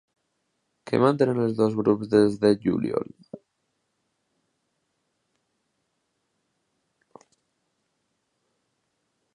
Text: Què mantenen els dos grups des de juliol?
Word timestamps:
Què 0.91 0.99
mantenen 1.01 1.41
els 1.43 1.53
dos 1.59 1.75
grups 1.79 2.09
des 2.13 2.39
de 2.45 2.51
juliol? 2.63 3.13